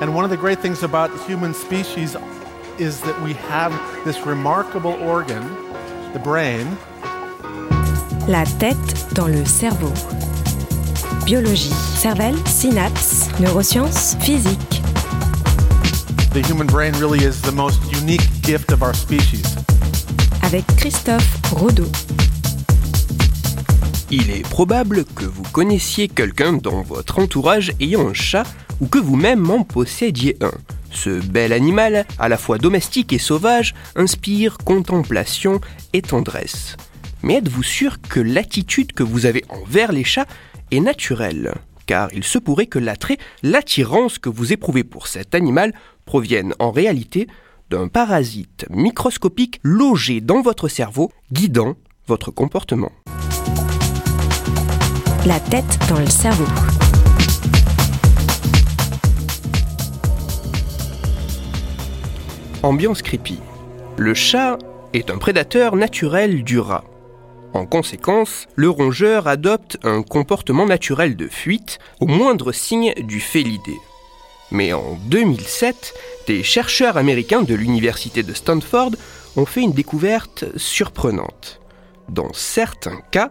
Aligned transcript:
And 0.00 0.14
one 0.14 0.24
of 0.24 0.30
the 0.30 0.36
great 0.36 0.58
things 0.58 0.82
about 0.82 1.10
human 1.26 1.54
species 1.54 2.16
is 2.78 3.00
that 3.02 3.20
we 3.22 3.32
have 3.34 3.72
this 4.04 4.26
remarkable 4.26 4.94
organ, 4.94 5.42
the 6.12 6.18
brain. 6.18 6.66
La 8.26 8.44
tête 8.58 9.14
dans 9.14 9.28
le 9.28 9.44
cerveau. 9.44 9.92
Biologie, 11.24 11.72
cervelle, 11.96 12.36
synapses, 12.46 13.28
neurosciences, 13.38 14.16
physique. 14.20 14.82
The 16.32 16.42
human 16.42 16.66
brain 16.66 16.92
really 16.94 17.24
is 17.24 17.40
the 17.40 17.52
most 17.52 17.80
unique 17.92 18.26
gift 18.42 18.72
of 18.72 18.82
our 18.82 18.94
species. 18.94 19.56
Avec 20.42 20.66
Christophe 20.76 21.40
Rodeau. 21.52 21.86
Il 24.10 24.30
est 24.30 24.46
probable 24.48 25.04
que 25.04 25.24
vous 25.24 25.44
connaissiez 25.52 26.08
quelqu'un 26.08 26.54
dans 26.54 26.82
votre 26.82 27.20
entourage 27.20 27.72
ayant 27.80 28.08
un 28.08 28.14
chat 28.14 28.44
ou 28.80 28.86
que 28.86 28.98
vous-même 28.98 29.50
en 29.50 29.64
possédiez 29.64 30.36
un. 30.40 30.52
Ce 30.90 31.10
bel 31.10 31.52
animal, 31.52 32.06
à 32.18 32.28
la 32.28 32.38
fois 32.38 32.58
domestique 32.58 33.12
et 33.12 33.18
sauvage, 33.18 33.74
inspire 33.96 34.58
contemplation 34.58 35.60
et 35.92 36.02
tendresse. 36.02 36.76
Mais 37.22 37.34
êtes-vous 37.36 37.62
sûr 37.62 38.00
que 38.00 38.20
l'attitude 38.20 38.92
que 38.92 39.02
vous 39.02 39.26
avez 39.26 39.44
envers 39.48 39.92
les 39.92 40.04
chats 40.04 40.26
est 40.70 40.80
naturelle? 40.80 41.54
Car 41.86 42.12
il 42.14 42.24
se 42.24 42.38
pourrait 42.38 42.66
que 42.66 42.78
l'attrait, 42.78 43.18
l'attirance 43.42 44.18
que 44.18 44.28
vous 44.28 44.52
éprouvez 44.52 44.84
pour 44.84 45.06
cet 45.06 45.34
animal 45.34 45.74
proviennent 46.04 46.54
en 46.58 46.70
réalité 46.70 47.26
d'un 47.70 47.88
parasite 47.88 48.66
microscopique 48.70 49.58
logé 49.62 50.20
dans 50.20 50.42
votre 50.42 50.68
cerveau, 50.68 51.10
guidant 51.32 51.76
votre 52.06 52.30
comportement. 52.30 52.92
La 55.26 55.40
tête 55.40 55.78
dans 55.88 55.98
le 55.98 56.10
cerveau. 56.10 56.44
Ambiance 62.64 63.02
creepy. 63.02 63.40
Le 63.98 64.14
chat 64.14 64.56
est 64.94 65.10
un 65.10 65.18
prédateur 65.18 65.76
naturel 65.76 66.44
du 66.44 66.58
rat. 66.58 66.84
En 67.52 67.66
conséquence, 67.66 68.46
le 68.56 68.70
rongeur 68.70 69.28
adopte 69.28 69.76
un 69.82 70.02
comportement 70.02 70.64
naturel 70.64 71.14
de 71.14 71.28
fuite 71.28 71.78
au 72.00 72.06
moindre 72.06 72.52
signe 72.52 72.94
du 72.94 73.20
félidé. 73.20 73.76
Mais 74.50 74.72
en 74.72 74.98
2007, 75.10 75.92
des 76.26 76.42
chercheurs 76.42 76.96
américains 76.96 77.42
de 77.42 77.54
l'université 77.54 78.22
de 78.22 78.32
Stanford 78.32 78.92
ont 79.36 79.44
fait 79.44 79.60
une 79.60 79.74
découverte 79.74 80.46
surprenante. 80.56 81.60
Dans 82.08 82.32
certains 82.32 83.02
cas, 83.10 83.30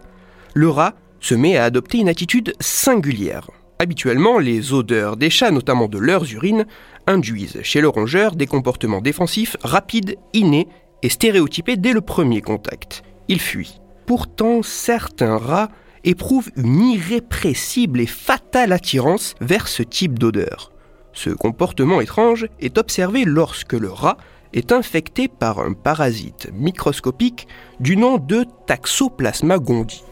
le 0.54 0.68
rat 0.68 0.94
se 1.18 1.34
met 1.34 1.56
à 1.56 1.64
adopter 1.64 1.98
une 1.98 2.08
attitude 2.08 2.54
singulière. 2.60 3.50
Habituellement, 3.78 4.38
les 4.38 4.72
odeurs 4.72 5.16
des 5.16 5.30
chats, 5.30 5.50
notamment 5.50 5.88
de 5.88 5.98
leurs 5.98 6.32
urines, 6.32 6.66
induisent 7.06 7.60
chez 7.62 7.80
le 7.80 7.88
rongeur 7.88 8.36
des 8.36 8.46
comportements 8.46 9.00
défensifs 9.00 9.56
rapides, 9.62 10.16
innés 10.32 10.68
et 11.02 11.08
stéréotypés 11.08 11.76
dès 11.76 11.92
le 11.92 12.00
premier 12.00 12.40
contact. 12.40 13.02
Il 13.28 13.40
fuit. 13.40 13.80
Pourtant, 14.06 14.62
certains 14.62 15.38
rats 15.38 15.70
éprouvent 16.04 16.50
une 16.56 16.82
irrépressible 16.82 18.00
et 18.00 18.06
fatale 18.06 18.72
attirance 18.72 19.34
vers 19.40 19.68
ce 19.68 19.82
type 19.82 20.18
d'odeur. 20.18 20.70
Ce 21.12 21.30
comportement 21.30 22.00
étrange 22.00 22.48
est 22.60 22.78
observé 22.78 23.24
lorsque 23.24 23.72
le 23.72 23.90
rat 23.90 24.18
est 24.52 24.72
infecté 24.72 25.28
par 25.28 25.58
un 25.58 25.72
parasite 25.72 26.48
microscopique 26.52 27.48
du 27.80 27.96
nom 27.96 28.18
de 28.18 28.44
Taxoplasma 28.66 29.58
gondii. 29.58 30.02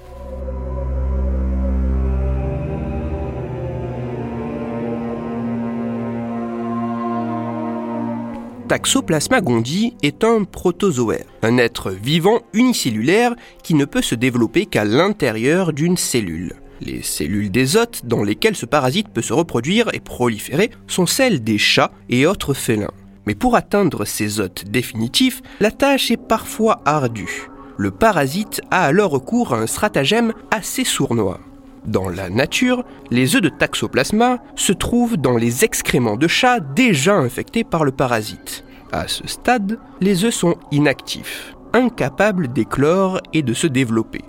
Taxoplasma 8.72 9.42
gondii 9.42 9.92
est 10.02 10.24
un 10.24 10.44
protozoaire, 10.44 11.26
un 11.42 11.58
être 11.58 11.90
vivant 11.90 12.40
unicellulaire 12.54 13.34
qui 13.62 13.74
ne 13.74 13.84
peut 13.84 14.00
se 14.00 14.14
développer 14.14 14.64
qu'à 14.64 14.86
l'intérieur 14.86 15.74
d'une 15.74 15.98
cellule. 15.98 16.54
Les 16.80 17.02
cellules 17.02 17.50
des 17.50 17.76
hôtes 17.76 18.06
dans 18.06 18.22
lesquelles 18.22 18.56
ce 18.56 18.64
parasite 18.64 19.10
peut 19.10 19.20
se 19.20 19.34
reproduire 19.34 19.90
et 19.92 20.00
proliférer 20.00 20.70
sont 20.86 21.04
celles 21.04 21.44
des 21.44 21.58
chats 21.58 21.92
et 22.08 22.24
autres 22.24 22.54
félins. 22.54 22.94
Mais 23.26 23.34
pour 23.34 23.56
atteindre 23.56 24.06
ces 24.06 24.40
hôtes 24.40 24.64
définitifs, 24.66 25.42
la 25.60 25.70
tâche 25.70 26.10
est 26.10 26.16
parfois 26.16 26.80
ardue. 26.86 27.50
Le 27.76 27.90
parasite 27.90 28.62
a 28.70 28.86
alors 28.86 29.10
recours 29.10 29.52
à 29.52 29.58
un 29.58 29.66
stratagème 29.66 30.32
assez 30.50 30.84
sournois. 30.84 31.40
Dans 31.84 32.08
la 32.08 32.30
nature, 32.30 32.84
les 33.10 33.34
œufs 33.34 33.42
de 33.42 33.48
taxoplasma 33.48 34.38
se 34.54 34.72
trouvent 34.72 35.16
dans 35.16 35.36
les 35.36 35.64
excréments 35.64 36.16
de 36.16 36.28
chats 36.28 36.60
déjà 36.60 37.16
infectés 37.16 37.64
par 37.64 37.84
le 37.84 37.90
parasite. 37.90 38.64
À 38.92 39.08
ce 39.08 39.26
stade, 39.26 39.78
les 40.02 40.24
œufs 40.24 40.34
sont 40.34 40.56
inactifs, 40.70 41.56
incapables 41.72 42.52
d'éclore 42.52 43.22
et 43.32 43.42
de 43.42 43.54
se 43.54 43.66
développer. 43.66 44.20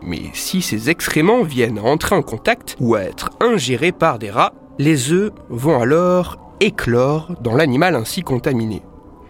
Mais 0.00 0.30
si 0.32 0.62
ces 0.62 0.88
excréments 0.88 1.42
viennent 1.42 1.78
entrer 1.78 2.16
en 2.16 2.22
contact 2.22 2.76
ou 2.80 2.94
à 2.94 3.02
être 3.02 3.30
ingérés 3.40 3.92
par 3.92 4.18
des 4.18 4.30
rats, 4.30 4.54
les 4.78 5.12
œufs 5.12 5.32
vont 5.50 5.82
alors 5.82 6.38
éclore 6.60 7.34
dans 7.42 7.54
l'animal 7.54 7.94
ainsi 7.94 8.22
contaminé. 8.22 8.82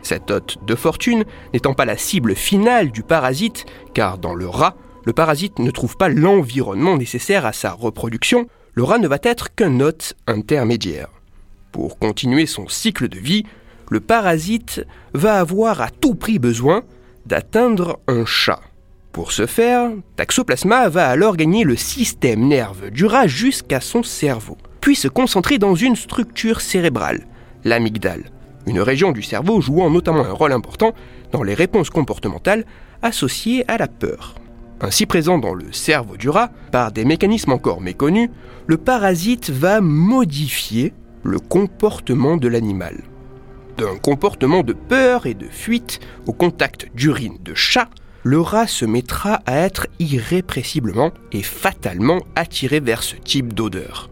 Cet 0.02 0.30
hôte 0.30 0.58
de 0.64 0.76
fortune 0.76 1.24
n'étant 1.52 1.74
pas 1.74 1.84
la 1.84 1.96
cible 1.96 2.36
finale 2.36 2.92
du 2.92 3.02
parasite, 3.02 3.66
car 3.92 4.18
dans 4.18 4.34
le 4.34 4.48
rat, 4.48 4.76
le 5.04 5.12
parasite 5.12 5.58
ne 5.58 5.72
trouve 5.72 5.96
pas 5.96 6.08
l'environnement 6.08 6.96
nécessaire 6.96 7.44
à 7.44 7.52
sa 7.52 7.72
reproduction, 7.72 8.46
le 8.74 8.84
rat 8.84 8.98
ne 8.98 9.08
va 9.08 9.18
être 9.24 9.52
qu'un 9.52 9.80
hôte 9.80 10.14
intermédiaire. 10.28 11.08
Pour 11.72 11.98
continuer 11.98 12.46
son 12.46 12.68
cycle 12.68 13.08
de 13.08 13.18
vie, 13.18 13.44
le 13.90 14.00
parasite 14.00 14.84
va 15.14 15.38
avoir 15.38 15.80
à 15.80 15.90
tout 15.90 16.14
prix 16.14 16.38
besoin 16.38 16.82
d'atteindre 17.26 17.98
un 18.06 18.24
chat. 18.24 18.60
Pour 19.12 19.32
ce 19.32 19.46
faire, 19.46 19.90
Taxoplasma 20.16 20.88
va 20.88 21.08
alors 21.08 21.36
gagner 21.36 21.64
le 21.64 21.76
système 21.76 22.46
nerveux 22.46 22.90
du 22.90 23.06
rat 23.06 23.26
jusqu'à 23.26 23.80
son 23.80 24.02
cerveau, 24.02 24.58
puis 24.80 24.94
se 24.94 25.08
concentrer 25.08 25.58
dans 25.58 25.74
une 25.74 25.96
structure 25.96 26.60
cérébrale, 26.60 27.26
l'amygdale, 27.64 28.30
une 28.66 28.80
région 28.80 29.12
du 29.12 29.22
cerveau 29.22 29.60
jouant 29.60 29.90
notamment 29.90 30.24
un 30.24 30.32
rôle 30.32 30.52
important 30.52 30.92
dans 31.32 31.42
les 31.42 31.54
réponses 31.54 31.90
comportementales 31.90 32.64
associées 33.02 33.64
à 33.68 33.78
la 33.78 33.88
peur. 33.88 34.34
Ainsi 34.80 35.06
présent 35.06 35.38
dans 35.38 35.54
le 35.54 35.72
cerveau 35.72 36.18
du 36.18 36.28
rat, 36.28 36.50
par 36.70 36.92
des 36.92 37.06
mécanismes 37.06 37.52
encore 37.52 37.80
méconnus, 37.80 38.28
le 38.66 38.76
parasite 38.76 39.48
va 39.48 39.80
modifier 39.80 40.92
le 41.22 41.38
comportement 41.38 42.36
de 42.36 42.48
l'animal. 42.48 42.96
D'un 43.76 43.98
comportement 43.98 44.62
de 44.62 44.72
peur 44.72 45.26
et 45.26 45.34
de 45.34 45.48
fuite 45.48 46.00
au 46.26 46.32
contact 46.32 46.88
d'urine 46.94 47.36
de 47.42 47.54
chat, 47.54 47.90
le 48.22 48.40
rat 48.40 48.66
se 48.66 48.86
mettra 48.86 49.40
à 49.44 49.56
être 49.56 49.86
irrépressiblement 49.98 51.12
et 51.30 51.42
fatalement 51.42 52.22
attiré 52.36 52.80
vers 52.80 53.02
ce 53.02 53.16
type 53.16 53.52
d'odeur. 53.52 54.08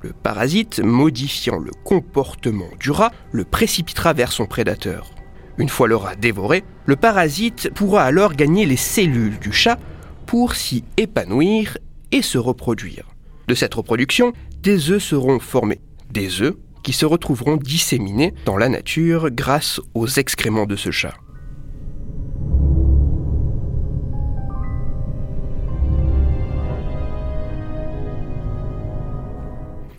Le 0.00 0.12
parasite, 0.12 0.80
modifiant 0.80 1.58
le 1.58 1.70
comportement 1.84 2.70
du 2.80 2.90
rat, 2.90 3.12
le 3.30 3.44
précipitera 3.44 4.14
vers 4.14 4.32
son 4.32 4.46
prédateur. 4.46 5.10
Une 5.58 5.68
fois 5.68 5.86
le 5.86 5.96
rat 5.96 6.16
dévoré, 6.16 6.64
le 6.86 6.96
parasite 6.96 7.70
pourra 7.74 8.04
alors 8.04 8.32
gagner 8.32 8.64
les 8.64 8.76
cellules 8.76 9.38
du 9.38 9.52
chat 9.52 9.78
pour 10.26 10.54
s'y 10.54 10.82
épanouir 10.96 11.76
et 12.10 12.22
se 12.22 12.38
reproduire. 12.38 13.14
De 13.48 13.54
cette 13.54 13.74
reproduction, 13.74 14.32
des 14.62 14.90
œufs 14.90 15.02
seront 15.02 15.40
formés. 15.40 15.80
Des 16.10 16.40
œufs 16.40 16.56
qui 16.84 16.92
se 16.92 17.06
retrouveront 17.06 17.56
disséminés 17.56 18.32
dans 18.44 18.56
la 18.56 18.68
nature 18.68 19.30
grâce 19.32 19.80
aux 19.94 20.06
excréments 20.06 20.66
de 20.66 20.76
ce 20.76 20.92
chat. 20.92 21.14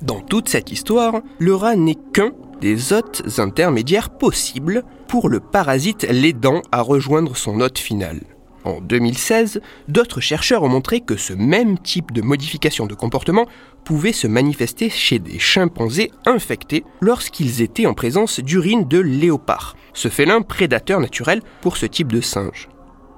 Dans 0.02 0.22
toute 0.22 0.48
cette 0.48 0.72
histoire, 0.72 1.22
le 1.40 1.56
rat 1.56 1.76
n'est 1.76 1.98
qu'un 2.14 2.32
des 2.62 2.94
hôtes 2.94 3.40
intermédiaires 3.40 4.12
possibles 4.12 4.84
pour 5.08 5.30
le 5.30 5.40
parasite 5.40 6.06
l'aidant 6.10 6.62
à 6.72 6.82
rejoindre 6.82 7.36
son 7.36 7.60
hôte 7.60 7.80
final. 7.80 8.22
En 8.66 8.82
2016, 8.82 9.62
d'autres 9.88 10.22
chercheurs 10.22 10.64
ont 10.64 10.70
montré 10.70 11.00
que 11.00 11.18
ce 11.18 11.34
même 11.34 11.78
type 11.78 12.12
de 12.12 12.24
modification 12.24 12.88
de 12.88 12.96
comportement 12.96 13.46
pouvait 13.84 14.12
se 14.12 14.26
manifester 14.26 14.90
chez 14.90 15.20
des 15.20 15.38
chimpanzés 15.38 16.12
infectés 16.26 16.84
lorsqu'ils 17.00 17.62
étaient 17.62 17.86
en 17.86 17.94
présence 17.94 18.40
d'urine 18.40 18.88
de 18.88 18.98
léopard, 18.98 19.76
ce 19.94 20.10
félin 20.10 20.42
prédateur 20.42 21.00
naturel 21.00 21.44
pour 21.62 21.78
ce 21.78 21.86
type 21.86 22.12
de 22.12 22.22
singe. 22.22 22.68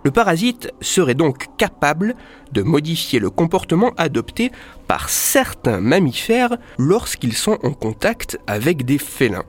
Le 0.04 0.12
parasite 0.12 0.70
serait 0.82 1.16
donc 1.16 1.46
capable 1.58 2.16
de 2.52 2.62
modifier 2.62 3.20
le 3.20 3.30
comportement 3.30 3.94
adopté 3.96 4.52
par 4.86 5.08
certains 5.08 5.80
mammifères 5.80 6.58
lorsqu'ils 6.78 7.34
sont 7.34 7.58
en 7.64 7.72
contact 7.72 8.38
avec 8.48 8.84
des 8.84 8.98
félins. 8.98 9.46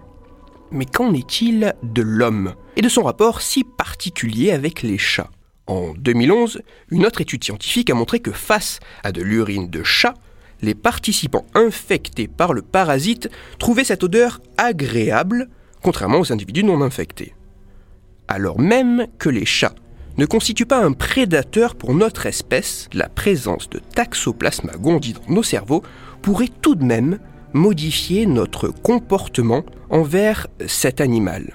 Mais 0.71 0.85
qu'en 0.85 1.13
est-il 1.13 1.75
de 1.83 2.03
l'homme 2.03 2.55
et 2.77 2.83
de 2.83 2.89
son 2.89 3.03
rapport 3.03 3.41
si 3.41 3.65
particulier 3.65 4.53
avec 4.53 4.83
les 4.83 4.99
chats? 4.99 5.31
En 5.69 5.93
2011, 5.93 6.63
une 6.91 7.05
autre 7.05 7.21
étude 7.21 7.45
scientifique 7.45 7.91
a 7.91 7.95
montré 7.95 8.21
que 8.21 8.33
face 8.33 8.81
à 9.05 9.13
de 9.13 9.21
l'urine 9.21 9.69
de 9.69 9.83
chat, 9.83 10.15
les 10.63 10.75
participants 10.75 11.45
infectés 11.55 12.27
par 12.27 12.55
le 12.55 12.63
parasite 12.63 13.29
trouvaient 13.59 13.85
cette 13.85 14.03
odeur 14.03 14.41
agréable, 14.57 15.51
contrairement 15.83 16.21
aux 16.21 16.33
individus 16.33 16.65
non 16.65 16.81
infectés. 16.81 17.35
Alors 18.29 18.59
même 18.59 19.09
que 19.19 19.29
les 19.29 19.45
chats 19.45 19.75
ne 20.17 20.25
constituent 20.25 20.65
pas 20.65 20.83
un 20.83 20.93
prédateur 20.93 21.75
pour 21.75 21.95
notre 21.95 22.25
espèce, 22.25 22.89
la 22.95 23.11
présence 23.11 23.69
de 23.69 23.79
Taxoplasma 23.79 24.73
gondii 24.73 25.13
dans 25.13 25.35
nos 25.35 25.43
cerveaux 25.43 25.83
pourrait 26.23 26.49
tout 26.63 26.77
de 26.77 26.85
même 26.85 27.19
modifier 27.53 28.25
notre 28.25 28.69
comportement 28.69 29.65
envers 29.91 30.47
cet 30.67 31.03
animal. 31.03 31.53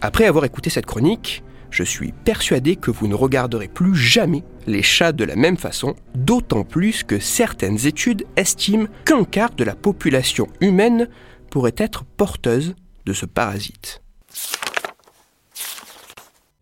Après 0.00 0.26
avoir 0.26 0.44
écouté 0.44 0.70
cette 0.70 0.86
chronique, 0.86 1.42
je 1.70 1.82
suis 1.82 2.12
persuadé 2.12 2.76
que 2.76 2.90
vous 2.90 3.08
ne 3.08 3.14
regarderez 3.14 3.68
plus 3.68 3.94
jamais 3.94 4.44
les 4.66 4.82
chats 4.82 5.12
de 5.12 5.24
la 5.24 5.36
même 5.36 5.56
façon, 5.56 5.94
d'autant 6.14 6.64
plus 6.64 7.04
que 7.04 7.18
certaines 7.18 7.86
études 7.86 8.26
estiment 8.36 8.86
qu'un 9.04 9.24
quart 9.24 9.54
de 9.54 9.64
la 9.64 9.74
population 9.74 10.46
humaine 10.60 11.08
pourrait 11.50 11.74
être 11.76 12.04
porteuse 12.04 12.74
de 13.06 13.12
ce 13.12 13.26
parasite. 13.26 14.02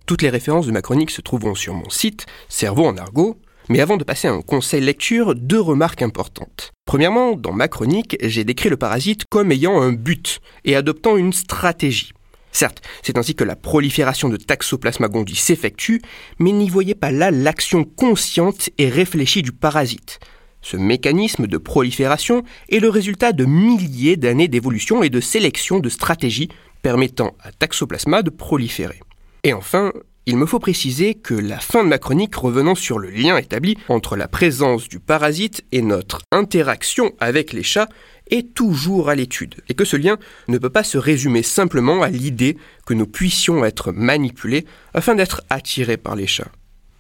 Toutes 0.06 0.22
les 0.22 0.30
références 0.30 0.66
de 0.66 0.72
ma 0.72 0.82
chronique 0.82 1.10
se 1.10 1.20
trouveront 1.20 1.56
sur 1.56 1.74
mon 1.74 1.90
site, 1.90 2.26
Cerveau 2.48 2.86
en 2.86 2.96
argot, 2.96 3.40
mais 3.68 3.80
avant 3.80 3.96
de 3.96 4.04
passer 4.04 4.28
à 4.28 4.32
un 4.32 4.42
conseil 4.42 4.80
lecture, 4.80 5.34
deux 5.34 5.60
remarques 5.60 6.02
importantes. 6.02 6.70
Premièrement, 6.84 7.32
dans 7.32 7.52
ma 7.52 7.66
chronique, 7.66 8.16
j'ai 8.22 8.44
décrit 8.44 8.68
le 8.68 8.76
parasite 8.76 9.24
comme 9.28 9.50
ayant 9.50 9.80
un 9.82 9.92
but 9.92 10.38
et 10.64 10.76
adoptant 10.76 11.16
une 11.16 11.32
stratégie. 11.32 12.12
Certes, 12.56 12.80
c'est 13.02 13.18
ainsi 13.18 13.34
que 13.34 13.44
la 13.44 13.54
prolifération 13.54 14.30
de 14.30 14.38
Taxoplasma 14.38 15.08
gondii 15.08 15.36
s'effectue, 15.36 16.00
mais 16.38 16.52
n'y 16.52 16.70
voyez 16.70 16.94
pas 16.94 17.10
là 17.10 17.30
l'action 17.30 17.84
consciente 17.84 18.70
et 18.78 18.88
réfléchie 18.88 19.42
du 19.42 19.52
parasite. 19.52 20.20
Ce 20.62 20.78
mécanisme 20.78 21.48
de 21.48 21.58
prolifération 21.58 22.44
est 22.70 22.78
le 22.78 22.88
résultat 22.88 23.32
de 23.32 23.44
milliers 23.44 24.16
d'années 24.16 24.48
d'évolution 24.48 25.02
et 25.02 25.10
de 25.10 25.20
sélection 25.20 25.80
de 25.80 25.90
stratégies 25.90 26.48
permettant 26.80 27.36
à 27.42 27.52
Taxoplasma 27.52 28.22
de 28.22 28.30
proliférer. 28.30 29.00
Et 29.44 29.52
enfin, 29.52 29.92
il 30.28 30.36
me 30.36 30.46
faut 30.46 30.58
préciser 30.58 31.14
que 31.14 31.34
la 31.34 31.60
fin 31.60 31.84
de 31.84 31.88
ma 31.88 31.98
chronique 31.98 32.34
revenant 32.34 32.74
sur 32.74 32.98
le 32.98 33.10
lien 33.10 33.36
établi 33.36 33.78
entre 33.88 34.16
la 34.16 34.26
présence 34.26 34.88
du 34.88 34.98
parasite 34.98 35.64
et 35.70 35.82
notre 35.82 36.22
interaction 36.32 37.12
avec 37.20 37.52
les 37.52 37.62
chats 37.62 37.88
est 38.28 38.52
toujours 38.52 39.08
à 39.08 39.14
l'étude, 39.14 39.54
et 39.68 39.74
que 39.74 39.84
ce 39.84 39.96
lien 39.96 40.18
ne 40.48 40.58
peut 40.58 40.68
pas 40.68 40.82
se 40.82 40.98
résumer 40.98 41.44
simplement 41.44 42.02
à 42.02 42.08
l'idée 42.08 42.56
que 42.84 42.94
nous 42.94 43.06
puissions 43.06 43.64
être 43.64 43.92
manipulés 43.92 44.66
afin 44.94 45.14
d'être 45.14 45.42
attirés 45.48 45.96
par 45.96 46.16
les 46.16 46.26
chats. 46.26 46.50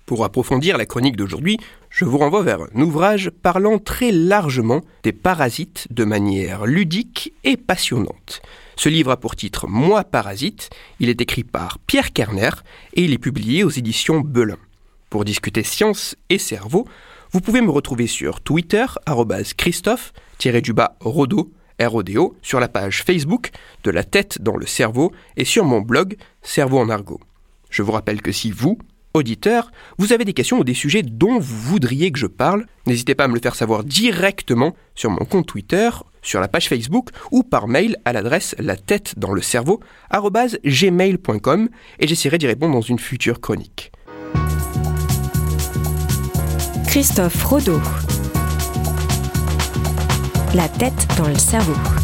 Pour 0.06 0.24
approfondir 0.24 0.78
la 0.78 0.86
chronique 0.86 1.16
d'aujourd'hui, 1.16 1.58
je 1.90 2.04
vous 2.04 2.18
renvoie 2.18 2.44
vers 2.44 2.60
un 2.62 2.80
ouvrage 2.80 3.28
parlant 3.42 3.80
très 3.80 4.12
largement 4.12 4.82
des 5.02 5.10
parasites 5.12 5.88
de 5.90 6.04
manière 6.04 6.64
ludique 6.64 7.34
et 7.42 7.56
passionnante. 7.56 8.40
Ce 8.76 8.88
livre 8.88 9.10
a 9.10 9.16
pour 9.16 9.34
titre 9.34 9.66
Moi 9.66 10.04
parasite, 10.04 10.70
il 11.00 11.08
est 11.08 11.20
écrit 11.20 11.42
par 11.42 11.80
Pierre 11.80 12.12
Kerner 12.12 12.50
et 12.94 13.02
il 13.02 13.12
est 13.12 13.18
publié 13.18 13.64
aux 13.64 13.70
éditions 13.70 14.20
Belin. 14.20 14.58
Pour 15.10 15.24
discuter 15.24 15.64
science 15.64 16.14
et 16.30 16.38
cerveau, 16.38 16.86
vous 17.32 17.40
pouvez 17.40 17.60
me 17.60 17.70
retrouver 17.70 18.06
sur 18.06 18.40
Twitter, 18.40 18.86
Christophe-Rodo, 19.56 21.50
RODO, 21.80 22.36
sur 22.42 22.60
la 22.60 22.68
page 22.68 23.02
Facebook 23.02 23.50
de 23.82 23.90
La 23.90 24.04
tête 24.04 24.40
dans 24.40 24.56
le 24.56 24.66
cerveau 24.66 25.10
et 25.36 25.44
sur 25.44 25.64
mon 25.64 25.80
blog 25.80 26.16
Cerveau 26.42 26.78
en 26.78 26.90
argot. 26.90 27.20
Je 27.70 27.82
vous 27.82 27.90
rappelle 27.90 28.22
que 28.22 28.30
si 28.30 28.52
vous, 28.52 28.78
auditeur, 29.16 29.70
vous 29.98 30.12
avez 30.12 30.24
des 30.24 30.32
questions 30.32 30.58
ou 30.58 30.64
des 30.64 30.74
sujets 30.74 31.02
dont 31.02 31.38
vous 31.38 31.56
voudriez 31.56 32.10
que 32.10 32.18
je 32.18 32.26
parle, 32.26 32.66
n'hésitez 32.86 33.14
pas 33.14 33.24
à 33.24 33.28
me 33.28 33.34
le 33.34 33.40
faire 33.40 33.54
savoir 33.54 33.84
directement 33.84 34.76
sur 34.94 35.10
mon 35.10 35.24
compte 35.24 35.46
Twitter, 35.46 35.90
sur 36.22 36.40
la 36.40 36.48
page 36.48 36.68
Facebook 36.68 37.10
ou 37.30 37.42
par 37.42 37.68
mail 37.68 37.96
à 38.04 38.12
l'adresse 38.12 38.54
la 38.58 38.76
tête 38.76 39.14
dans 39.18 39.32
le 39.32 39.42
cerveau 39.42 39.80
gmail.com 40.12 41.68
et 41.98 42.06
j'essaierai 42.06 42.38
d'y 42.38 42.46
répondre 42.46 42.74
dans 42.74 42.80
une 42.80 42.98
future 42.98 43.40
chronique. 43.40 43.92
Christophe 46.86 47.44
Rodeau. 47.44 47.80
La 50.54 50.68
tête 50.68 51.06
dans 51.18 51.28
le 51.28 51.34
cerveau. 51.34 51.95